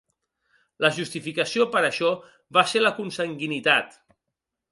La 0.85 0.89
justificació 0.95 1.67
per 1.75 1.79
a 1.83 1.85
això 1.91 2.09
va 2.59 2.65
ser 2.73 2.81
la 2.83 2.93
consanguinitat. 3.01 3.97